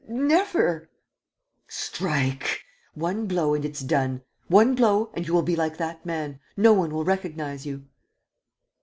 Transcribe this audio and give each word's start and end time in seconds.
"Never!" 0.07 0.89
"Strike! 1.67 2.61
One 2.95 3.27
blow 3.27 3.53
and 3.53 3.63
it's 3.63 3.81
done! 3.81 4.23
One 4.47 4.73
blow 4.73 5.11
and 5.13 5.27
you 5.27 5.33
will 5.35 5.43
be 5.43 5.55
like 5.55 5.77
that 5.77 6.03
man: 6.07 6.39
no 6.57 6.73
one 6.73 6.89
will 6.91 7.05
recognize 7.05 7.67
you." 7.67 7.85